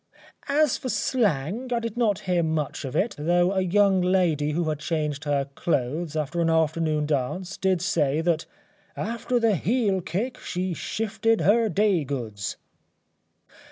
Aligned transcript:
ŌĆØ 0.47 0.63
As 0.63 0.77
for 0.79 0.89
slang 0.89 1.71
I 1.71 1.77
did 1.77 1.95
not 1.95 2.21
hear 2.21 2.41
much 2.41 2.85
of 2.85 2.95
it, 2.95 3.13
though 3.19 3.51
a 3.51 3.61
young 3.61 4.01
lady 4.01 4.53
who 4.53 4.67
had 4.69 4.79
changed 4.79 5.25
her 5.25 5.45
clothes 5.53 6.15
after 6.15 6.41
an 6.41 6.49
afternoon 6.49 7.05
dance 7.05 7.55
did 7.55 7.83
say 7.83 8.19
that 8.21 8.47
ŌĆ£after 8.97 9.39
the 9.39 9.55
heel 9.55 10.01
kick 10.01 10.39
she 10.39 10.73
shifted 10.73 11.41
her 11.41 11.69
day 11.69 12.03
goods. 12.03 12.57